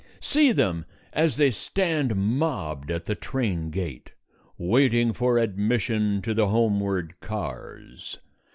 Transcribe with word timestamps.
See 0.19 0.51
them 0.51 0.85
as 1.13 1.37
they 1.37 1.51
stand 1.51 2.15
mobbed 2.15 2.89
at 2.89 3.05
the 3.05 3.13
train 3.13 3.69
gate, 3.69 4.13
waiting 4.57 5.13
for 5.13 5.37
admission 5.37 6.23
to 6.23 6.33
the 6.33 6.47
homeward 6.47 7.13
cars. 7.19 8.17